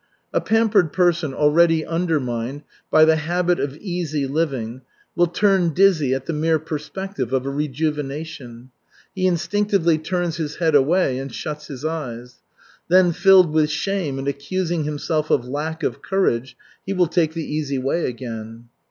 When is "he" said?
9.13-9.27, 16.83-16.93